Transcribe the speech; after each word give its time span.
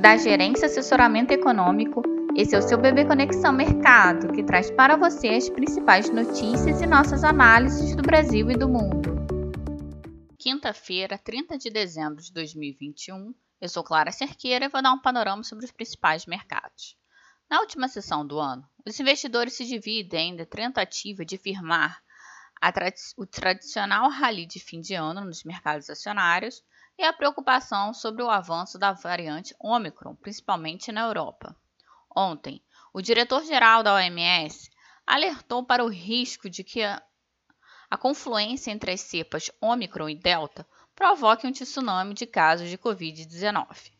da 0.00 0.16
Gerência 0.16 0.66
Assessoramento 0.66 1.32
Econômico. 1.32 2.02
Esse 2.36 2.54
é 2.54 2.58
o 2.58 2.62
seu 2.62 2.78
Bebê 2.78 3.04
Conexão 3.04 3.52
Mercado, 3.52 4.32
que 4.32 4.44
traz 4.44 4.70
para 4.70 4.96
você 4.96 5.28
as 5.30 5.48
principais 5.48 6.08
notícias 6.08 6.80
e 6.80 6.86
nossas 6.86 7.24
análises 7.24 7.96
do 7.96 8.02
Brasil 8.02 8.48
e 8.48 8.56
do 8.56 8.68
mundo. 8.68 9.16
Quinta-feira, 10.38 11.18
30 11.18 11.58
de 11.58 11.68
dezembro 11.68 12.22
de 12.22 12.32
2021. 12.32 13.34
Eu 13.60 13.68
sou 13.68 13.82
Clara 13.82 14.12
Cerqueira 14.12 14.66
e 14.66 14.68
vou 14.68 14.80
dar 14.80 14.92
um 14.92 15.00
panorama 15.00 15.42
sobre 15.42 15.64
os 15.64 15.72
principais 15.72 16.26
mercados. 16.26 16.96
Na 17.50 17.58
última 17.58 17.88
sessão 17.88 18.24
do 18.24 18.38
ano, 18.38 18.64
os 18.86 19.00
investidores 19.00 19.54
se 19.54 19.64
dividem 19.64 20.40
a 20.40 20.46
tentativa 20.46 21.24
de 21.24 21.36
firmar 21.36 22.00
o 23.16 23.26
tradicional 23.26 24.08
rally 24.10 24.46
de 24.46 24.60
fim 24.60 24.80
de 24.80 24.94
ano 24.94 25.24
nos 25.24 25.42
mercados 25.42 25.90
acionários 25.90 26.62
e 26.98 27.04
a 27.04 27.12
preocupação 27.12 27.94
sobre 27.94 28.24
o 28.24 28.28
avanço 28.28 28.76
da 28.76 28.92
variante 28.92 29.54
Omicron, 29.60 30.16
principalmente 30.16 30.90
na 30.90 31.02
Europa. 31.02 31.54
Ontem, 32.14 32.60
o 32.92 33.00
diretor-geral 33.00 33.84
da 33.84 33.94
OMS 33.94 34.68
alertou 35.06 35.64
para 35.64 35.84
o 35.84 35.88
risco 35.88 36.50
de 36.50 36.64
que 36.64 36.82
a, 36.82 37.00
a 37.88 37.96
confluência 37.96 38.72
entre 38.72 38.90
as 38.90 39.00
cepas 39.00 39.48
Omicron 39.60 40.08
e 40.08 40.16
Delta 40.16 40.66
provoque 40.94 41.46
um 41.46 41.52
tsunami 41.52 42.14
de 42.14 42.26
casos 42.26 42.68
de 42.68 42.76
Covid-19. 42.76 43.92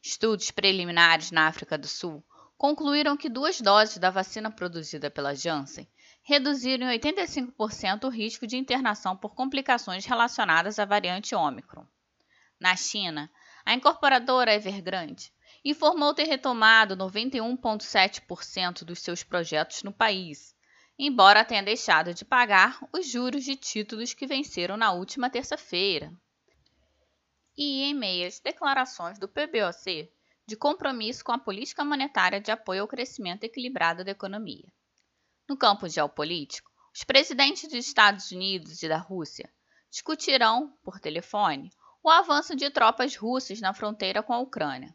Estudos 0.00 0.52
preliminares 0.52 1.32
na 1.32 1.48
África 1.48 1.76
do 1.76 1.88
Sul 1.88 2.24
concluíram 2.56 3.16
que 3.16 3.28
duas 3.28 3.60
doses 3.60 3.98
da 3.98 4.08
vacina 4.08 4.50
produzida 4.52 5.10
pela 5.10 5.34
Janssen 5.34 5.88
reduziram 6.22 6.88
em 6.90 6.98
85% 6.98 8.04
o 8.04 8.08
risco 8.08 8.46
de 8.46 8.56
internação 8.56 9.16
por 9.16 9.34
complicações 9.34 10.04
relacionadas 10.04 10.78
à 10.78 10.84
variante 10.84 11.34
Omicron. 11.34 11.84
Na 12.58 12.74
China, 12.74 13.30
a 13.64 13.74
incorporadora 13.74 14.54
Evergrande 14.54 15.32
informou 15.64 16.14
ter 16.14 16.24
retomado 16.24 16.96
91,7% 16.96 18.84
dos 18.84 19.00
seus 19.00 19.22
projetos 19.22 19.82
no 19.82 19.92
país, 19.92 20.54
embora 20.98 21.44
tenha 21.44 21.62
deixado 21.62 22.14
de 22.14 22.24
pagar 22.24 22.78
os 22.92 23.06
juros 23.06 23.44
de 23.44 23.56
títulos 23.56 24.14
que 24.14 24.26
venceram 24.26 24.76
na 24.76 24.92
última 24.92 25.28
terça-feira. 25.28 26.10
E 27.56 27.82
em 27.82 27.94
meias 27.94 28.40
declarações 28.40 29.18
do 29.18 29.28
PBOC 29.28 30.10
de 30.46 30.56
compromisso 30.56 31.24
com 31.24 31.32
a 31.32 31.38
política 31.38 31.84
monetária 31.84 32.40
de 32.40 32.50
apoio 32.50 32.82
ao 32.82 32.88
crescimento 32.88 33.44
equilibrado 33.44 34.04
da 34.04 34.12
economia. 34.12 34.72
No 35.48 35.56
campo 35.56 35.88
geopolítico, 35.88 36.70
os 36.94 37.04
presidentes 37.04 37.64
dos 37.64 37.86
Estados 37.86 38.30
Unidos 38.30 38.82
e 38.82 38.88
da 38.88 38.98
Rússia 38.98 39.52
discutirão, 39.90 40.72
por 40.82 41.00
telefone, 41.00 41.70
o 42.06 42.10
avanço 42.10 42.54
de 42.54 42.70
tropas 42.70 43.16
russas 43.16 43.60
na 43.60 43.74
fronteira 43.74 44.22
com 44.22 44.32
a 44.32 44.38
Ucrânia. 44.38 44.94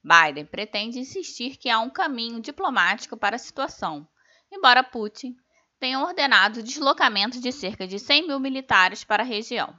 Biden 0.00 0.46
pretende 0.46 1.00
insistir 1.00 1.56
que 1.56 1.68
há 1.68 1.80
um 1.80 1.90
caminho 1.90 2.40
diplomático 2.40 3.16
para 3.16 3.34
a 3.34 3.38
situação, 3.38 4.06
embora 4.48 4.84
Putin 4.84 5.34
tenha 5.80 5.98
ordenado 5.98 6.60
o 6.60 6.62
deslocamento 6.62 7.40
de 7.40 7.50
cerca 7.50 7.84
de 7.84 7.98
100 7.98 8.28
mil 8.28 8.38
militares 8.38 9.02
para 9.02 9.24
a 9.24 9.26
região. 9.26 9.76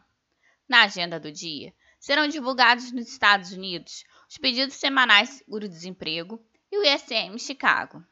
Na 0.67 0.83
agenda 0.83 1.17
do 1.17 1.31
dia, 1.31 1.73
serão 2.01 2.27
divulgados 2.27 2.91
nos 2.91 3.07
Estados 3.07 3.53
Unidos 3.53 4.03
os 4.29 4.37
pedidos 4.37 4.75
semanais 4.75 5.29
de 5.29 5.35
seguro-desemprego 5.35 6.45
e 6.69 6.77
o 6.77 6.83
ISM 6.83 7.37
Chicago. 7.39 8.03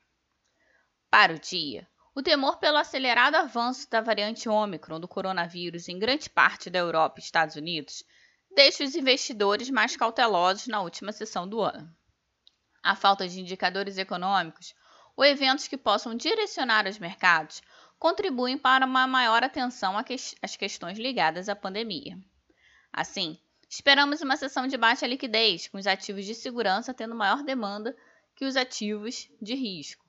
Para 1.10 1.34
o 1.34 1.40
dia, 1.40 1.90
o 2.16 2.24
temor 2.24 2.58
pelo 2.58 2.78
acelerado 2.78 3.36
avanço 3.36 3.90
da 3.90 4.00
variante 4.00 4.48
Ômicron 4.48 4.98
do 4.98 5.10
coronavírus 5.10 5.90
em 5.90 6.00
grande 6.00 6.30
parte 6.30 6.70
da 6.70 6.80
Europa 6.80 7.20
e 7.20 7.24
Estados 7.24 7.58
Unidos 7.58 8.06
deixa 8.56 8.84
os 8.84 8.96
investidores 8.96 9.70
mais 9.70 9.96
cautelosos 9.96 10.68
na 10.68 10.82
última 10.82 11.12
sessão 11.12 11.48
do 11.48 11.62
ano. 11.62 11.90
A 12.84 12.96
falta 12.96 13.28
de 13.28 13.40
indicadores 13.40 13.98
econômicos 13.98 14.74
ou 15.16 15.24
eventos 15.24 15.68
que 15.68 15.78
possam 15.78 16.16
direcionar 16.16 16.88
os 16.88 16.98
mercados 16.98 17.62
contribuem 18.00 18.58
para 18.58 18.86
uma 18.86 19.06
maior 19.06 19.44
atenção 19.44 19.96
às 20.42 20.56
questões 20.56 20.98
ligadas 20.98 21.48
à 21.48 21.56
pandemia. 21.56 22.18
Assim, 22.92 23.40
esperamos 23.70 24.22
uma 24.22 24.36
sessão 24.36 24.68
de 24.68 24.76
baixa 24.76 25.06
liquidez, 25.06 25.68
com 25.68 25.78
os 25.78 25.88
ativos 25.88 26.26
de 26.26 26.34
segurança 26.34 26.94
tendo 26.94 27.16
maior 27.16 27.44
demanda 27.44 27.96
que 28.36 28.46
os 28.46 28.56
ativos 28.56 29.30
de 29.42 29.54
risco. 29.54 30.04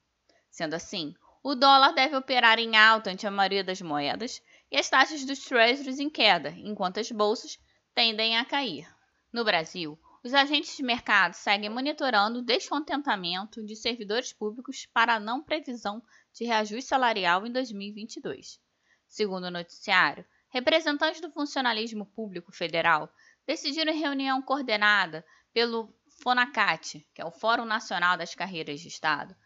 Sendo 0.50 0.74
assim, 0.74 1.14
o 1.42 1.54
dólar 1.54 1.92
deve 1.92 2.16
operar 2.16 2.59
em 2.59 2.76
alta 2.76 3.10
ante 3.10 3.26
a 3.26 3.30
maioria 3.30 3.62
das 3.62 3.82
moedas 3.82 4.41
e 4.70 4.76
as 4.78 4.88
taxas 4.88 5.24
dos 5.24 5.41
treasuries 5.41 5.98
em 5.98 6.09
queda, 6.09 6.50
enquanto 6.56 6.98
as 6.98 7.10
bolsas 7.10 7.59
tendem 7.94 8.38
a 8.38 8.44
cair. 8.44 8.88
No 9.30 9.44
Brasil, 9.44 9.98
os 10.25 10.32
agentes 10.32 10.76
de 10.76 10.82
mercado 10.82 11.34
seguem 11.34 11.69
monitorando 11.69 12.38
o 12.38 12.44
descontentamento 12.44 13.64
de 13.64 13.76
servidores 13.76 14.32
públicos 14.32 14.86
para 14.86 15.14
a 15.14 15.20
não 15.20 15.42
previsão 15.42 16.03
de 16.32 16.44
reajuste 16.44 16.88
salarial 16.88 17.47
em 17.47 17.53
2022. 17.53 18.58
Segundo 19.06 19.44
o 19.44 19.50
noticiário, 19.50 20.25
representantes 20.48 21.20
do 21.20 21.30
funcionalismo 21.30 22.06
público 22.06 22.50
federal 22.50 23.12
decidiram 23.47 23.92
em 23.92 24.00
reunião 24.00 24.41
coordenada 24.41 25.24
pelo 25.53 25.94
FONACAT, 26.22 27.06
que 27.12 27.20
é 27.20 27.24
o 27.26 27.30
Fórum 27.30 27.66
Nacional 27.66 28.16
das 28.16 28.34
Carreiras 28.34 28.80
de 28.80 28.88
Estado, 28.88 29.36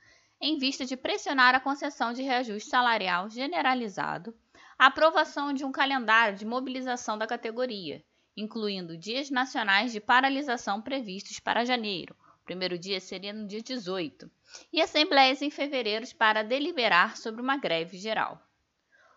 em 0.41 0.57
vista 0.59 0.85
de 0.85 0.97
pressionar 0.97 1.55
a 1.55 1.61
concessão 1.61 2.13
de 2.13 2.23
reajuste 2.23 2.69
salarial 2.69 3.29
generalizado, 3.29 4.39
a 4.79 4.87
aprovação 4.87 5.53
de 5.53 5.65
um 5.65 5.73
calendário 5.73 6.39
de 6.39 6.45
mobilização 6.45 7.19
da 7.19 7.27
categoria 7.27 8.05
incluindo 8.37 8.97
dias 8.97 9.31
nacionais 9.31 9.93
de 9.93 10.01
paralisação 10.01 10.83
previstos 10.83 11.41
para 11.41 11.65
janeiro. 11.65 12.15
O 12.43 12.45
primeiro 12.45 12.79
dia 12.79 13.01
seria 13.01 13.33
no 13.33 13.47
dia 13.47 13.63
18, 13.63 14.31
e 14.73 14.81
assembleias 14.81 15.43
em 15.43 15.51
fevereiro 15.51 16.07
para 16.17 16.45
deliberar 16.45 17.17
sobre 17.17 17.41
uma 17.41 17.57
greve 17.57 17.99
geral. 17.99 18.41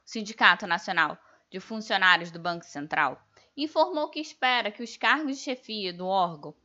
O 0.06 0.10
Sindicato 0.10 0.66
Nacional 0.66 1.18
de 1.52 1.60
Funcionários 1.60 2.32
do 2.32 2.40
Banco 2.40 2.66
Central 2.66 3.22
informou 3.56 4.10
que 4.10 4.20
espera 4.20 4.72
que 4.72 4.82
os 4.82 4.96
cargos 4.96 5.38
de 5.38 5.44
chefia 5.44 5.92
do 5.92 6.08
órgão 6.08 6.56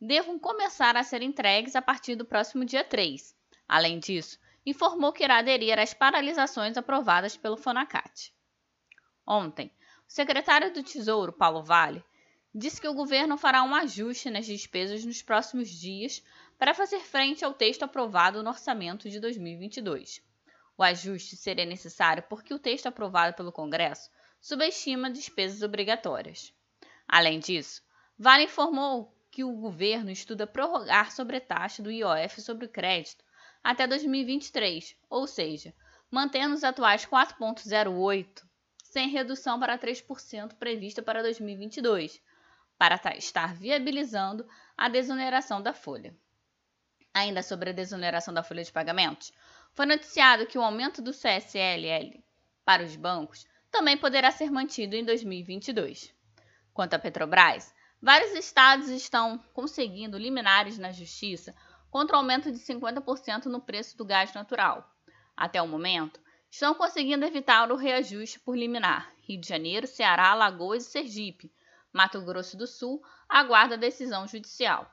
devam 0.00 0.38
começar 0.38 0.96
a 0.96 1.04
ser 1.04 1.22
entregues 1.22 1.76
a 1.76 1.82
partir 1.82 2.16
do 2.16 2.24
próximo 2.24 2.64
dia 2.64 2.82
3. 2.82 3.34
Além 3.68 3.98
disso, 3.98 4.38
informou 4.64 5.12
que 5.12 5.22
irá 5.22 5.38
aderir 5.38 5.78
às 5.78 5.94
paralisações 5.94 6.76
aprovadas 6.76 7.36
pelo 7.36 7.56
FONACAT. 7.56 8.34
Ontem, 9.26 9.70
o 10.10 10.12
secretário 10.12 10.72
do 10.72 10.82
Tesouro, 10.82 11.32
Paulo 11.32 11.62
Vale, 11.62 12.04
disse 12.52 12.80
que 12.80 12.88
o 12.88 12.94
governo 12.94 13.38
fará 13.38 13.62
um 13.62 13.72
ajuste 13.72 14.28
nas 14.28 14.44
despesas 14.44 15.04
nos 15.04 15.22
próximos 15.22 15.68
dias 15.68 16.20
para 16.58 16.74
fazer 16.74 16.98
frente 16.98 17.44
ao 17.44 17.54
texto 17.54 17.84
aprovado 17.84 18.42
no 18.42 18.50
orçamento 18.50 19.08
de 19.08 19.20
2022. 19.20 20.20
O 20.76 20.82
ajuste 20.82 21.36
seria 21.36 21.64
necessário 21.64 22.24
porque 22.28 22.52
o 22.52 22.58
texto 22.58 22.86
aprovado 22.86 23.36
pelo 23.36 23.52
Congresso 23.52 24.10
subestima 24.40 25.08
despesas 25.08 25.62
obrigatórias. 25.62 26.52
Além 27.06 27.38
disso, 27.38 27.80
Vale 28.18 28.46
informou 28.46 29.16
que 29.30 29.44
o 29.44 29.52
governo 29.52 30.10
estuda 30.10 30.44
prorrogar 30.44 31.12
sobretaxa 31.12 31.84
do 31.84 31.90
IOF 31.92 32.40
sobre 32.40 32.66
o 32.66 32.68
crédito 32.68 33.24
até 33.62 33.86
2023, 33.86 34.96
ou 35.08 35.28
seja, 35.28 35.72
mantendo 36.10 36.56
os 36.56 36.64
atuais 36.64 37.06
4,08 37.06 38.49
sem 38.90 39.08
redução 39.08 39.58
para 39.58 39.78
3% 39.78 40.54
prevista 40.54 41.00
para 41.00 41.22
2022, 41.22 42.20
para 42.76 42.98
estar 43.16 43.54
viabilizando 43.54 44.46
a 44.76 44.88
desoneração 44.88 45.62
da 45.62 45.72
folha. 45.72 46.14
Ainda 47.14 47.42
sobre 47.42 47.70
a 47.70 47.72
desoneração 47.72 48.34
da 48.34 48.42
folha 48.42 48.64
de 48.64 48.72
pagamentos, 48.72 49.32
foi 49.72 49.86
noticiado 49.86 50.46
que 50.46 50.58
o 50.58 50.62
aumento 50.62 51.00
do 51.00 51.12
CSLL 51.12 52.22
para 52.64 52.82
os 52.82 52.96
bancos 52.96 53.46
também 53.70 53.96
poderá 53.96 54.32
ser 54.32 54.50
mantido 54.50 54.96
em 54.96 55.04
2022. 55.04 56.12
Quanto 56.72 56.94
à 56.94 56.98
Petrobras, 56.98 57.72
vários 58.02 58.32
estados 58.32 58.88
estão 58.88 59.38
conseguindo 59.52 60.18
liminares 60.18 60.78
na 60.78 60.90
justiça 60.90 61.54
contra 61.90 62.16
o 62.16 62.18
aumento 62.18 62.50
de 62.50 62.58
50% 62.58 63.46
no 63.46 63.60
preço 63.60 63.96
do 63.96 64.04
gás 64.04 64.32
natural. 64.34 64.88
Até 65.36 65.62
o 65.62 65.68
momento, 65.68 66.20
estão 66.50 66.74
conseguindo 66.74 67.24
evitar 67.24 67.70
o 67.70 67.76
reajuste 67.76 68.40
por 68.40 68.56
liminar. 68.56 69.12
Rio 69.22 69.40
de 69.40 69.48
Janeiro, 69.48 69.86
Ceará, 69.86 70.30
Alagoas 70.30 70.86
e 70.86 70.90
Sergipe. 70.90 71.52
Mato 71.92 72.20
Grosso 72.22 72.56
do 72.56 72.66
Sul 72.66 73.02
aguarda 73.28 73.74
a 73.74 73.78
decisão 73.78 74.26
judicial. 74.26 74.92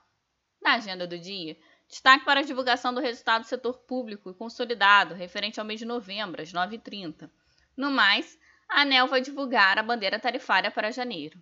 Na 0.62 0.76
agenda 0.76 1.08
do 1.08 1.18
dia, 1.18 1.58
destaque 1.88 2.26
para 2.26 2.42
a 2.42 2.44
divulgação 2.44 2.94
do 2.94 3.02
resultado 3.02 3.42
do 3.42 3.48
setor 3.48 3.80
público 3.80 4.30
e 4.30 4.34
consolidado 4.34 5.14
referente 5.14 5.60
ao 5.60 5.66
mês 5.66 5.80
de 5.80 5.86
novembro, 5.86 6.42
às 6.42 6.52
9h30. 6.52 7.30
No 7.76 7.92
mais, 7.92 8.38
a 8.68 8.82
ANEL 8.82 9.08
vai 9.08 9.22
divulgar 9.22 9.78
a 9.78 9.84
bandeira 9.84 10.20
tarifária 10.20 10.70
para 10.70 10.92
janeiro. 10.92 11.42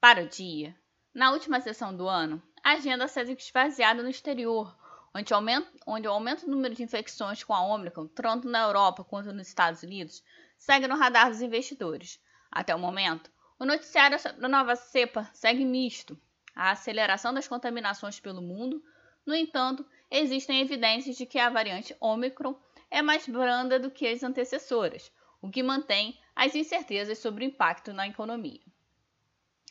Para 0.00 0.22
o 0.22 0.28
dia, 0.28 0.76
na 1.12 1.32
última 1.32 1.60
sessão 1.60 1.96
do 1.96 2.08
ano, 2.08 2.42
a 2.62 2.72
agenda 2.72 3.08
segue 3.08 3.32
esvaziada 3.32 4.02
no 4.02 4.08
exterior, 4.08 4.76
onde, 5.16 5.32
aumento, 5.32 5.72
onde 5.86 6.06
o 6.06 6.10
aumento 6.10 6.44
do 6.44 6.50
número 6.50 6.74
de 6.74 6.82
infecções 6.82 7.42
com 7.42 7.54
a 7.54 7.62
Omicron, 7.62 8.06
tanto 8.08 8.46
na 8.46 8.64
Europa 8.64 9.02
quanto 9.02 9.32
nos 9.32 9.48
Estados 9.48 9.82
Unidos, 9.82 10.22
segue 10.58 10.86
no 10.86 10.96
radar 10.96 11.30
dos 11.30 11.40
investidores. 11.40 12.20
Até 12.50 12.74
o 12.74 12.78
momento, 12.78 13.30
o 13.58 13.64
noticiário 13.64 14.18
da 14.38 14.46
nova 14.48 14.76
cepa 14.76 15.28
segue 15.32 15.64
misto. 15.64 16.18
a 16.54 16.70
aceleração 16.70 17.34
das 17.34 17.48
contaminações 17.48 18.18
pelo 18.18 18.40
mundo. 18.40 18.82
No 19.26 19.34
entanto, 19.34 19.84
existem 20.10 20.60
evidências 20.60 21.16
de 21.16 21.26
que 21.26 21.38
a 21.38 21.50
variante 21.50 21.96
Omicron 22.00 22.58
é 22.90 23.02
mais 23.02 23.26
branda 23.26 23.78
do 23.78 23.90
que 23.90 24.06
as 24.06 24.22
antecessoras, 24.22 25.12
o 25.42 25.50
que 25.50 25.62
mantém 25.62 26.18
as 26.34 26.54
incertezas 26.54 27.18
sobre 27.18 27.44
o 27.44 27.48
impacto 27.48 27.92
na 27.92 28.06
economia. 28.06 28.60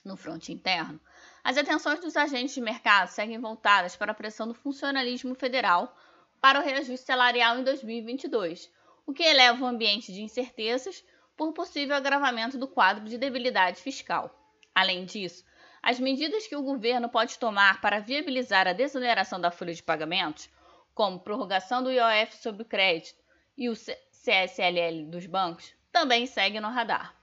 No 0.06 0.16
fronte 0.16 0.54
interno, 0.54 1.02
as 1.44 1.58
atenções 1.58 2.00
dos 2.00 2.16
agentes 2.16 2.54
de 2.54 2.62
mercado 2.62 3.08
seguem 3.08 3.40
voltadas 3.40 3.96
para 3.96 4.12
a 4.12 4.16
pressão 4.16 4.48
do 4.48 4.54
funcionalismo 4.54 5.34
federal 5.34 5.98
para 6.40 6.60
o 6.60 6.64
reajuste 6.64 7.08
salarial 7.08 7.58
em 7.58 7.64
2022, 7.64 8.72
o 9.04 9.12
que 9.12 9.24
eleva 9.24 9.64
o 9.64 9.68
ambiente 9.68 10.14
de 10.14 10.22
incertezas 10.22 11.04
por 11.36 11.54
possível 11.54 11.96
agravamento 11.96 12.56
do 12.56 12.68
quadro 12.68 13.06
de 13.06 13.18
debilidade 13.18 13.82
fiscal. 13.82 14.30
Além 14.76 15.06
disso, 15.06 15.44
as 15.82 16.00
medidas 16.00 16.46
que 16.46 16.56
o 16.56 16.62
governo 16.62 17.10
pode 17.10 17.40
tomar 17.40 17.82
para 17.82 18.00
viabilizar 18.00 18.68
a 18.68 18.74
desoneração 18.74 19.42
da 19.42 19.50
folha 19.50 19.74
de 19.74 19.82
pagamentos, 19.82 20.48
como 20.94 21.20
prorrogação 21.20 21.82
do 21.82 21.92
IOF 21.92 22.38
sobre 22.38 22.62
o 22.62 22.66
crédito 22.66 23.24
e 23.58 23.70
o 23.70 23.74
CSLL 23.74 25.08
dos 25.10 25.26
bancos, 25.26 25.74
também 25.92 26.28
seguem 26.28 26.62
no 26.62 26.70
radar. 26.70 27.16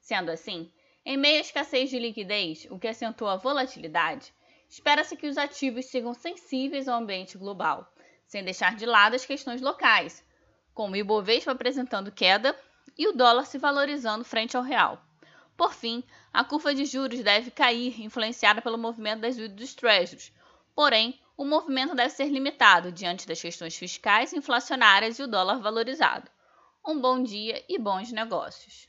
Sendo 0.00 0.30
assim, 0.30 0.72
em 1.08 1.16
meio 1.16 1.38
à 1.38 1.40
escassez 1.40 1.88
de 1.88 2.00
liquidez, 2.00 2.66
o 2.68 2.80
que 2.80 2.88
acentua 2.88 3.34
a 3.34 3.36
volatilidade, 3.36 4.34
espera-se 4.68 5.16
que 5.16 5.28
os 5.28 5.38
ativos 5.38 5.86
sigam 5.86 6.12
sensíveis 6.12 6.88
ao 6.88 7.00
ambiente 7.00 7.38
global, 7.38 7.88
sem 8.26 8.42
deixar 8.42 8.74
de 8.74 8.84
lado 8.84 9.14
as 9.14 9.24
questões 9.24 9.60
locais, 9.62 10.26
como 10.74 10.94
o 10.94 10.96
Ibovespa 10.96 11.52
apresentando 11.52 12.10
queda 12.10 12.58
e 12.98 13.06
o 13.06 13.12
dólar 13.12 13.46
se 13.46 13.56
valorizando 13.56 14.24
frente 14.24 14.56
ao 14.56 14.64
real. 14.64 15.00
Por 15.56 15.72
fim, 15.72 16.02
a 16.32 16.42
curva 16.42 16.74
de 16.74 16.84
juros 16.84 17.22
deve 17.22 17.52
cair, 17.52 18.02
influenciada 18.02 18.60
pelo 18.60 18.76
movimento 18.76 19.20
das 19.20 19.36
yields 19.36 19.56
dos 19.56 19.74
treasuries. 19.76 20.32
Porém, 20.74 21.20
o 21.36 21.44
movimento 21.44 21.94
deve 21.94 22.10
ser 22.10 22.26
limitado 22.26 22.90
diante 22.90 23.28
das 23.28 23.40
questões 23.40 23.76
fiscais, 23.76 24.32
inflacionárias 24.32 25.20
e 25.20 25.22
o 25.22 25.28
dólar 25.28 25.60
valorizado. 25.60 26.28
Um 26.84 27.00
bom 27.00 27.22
dia 27.22 27.64
e 27.68 27.78
bons 27.78 28.10
negócios. 28.10 28.88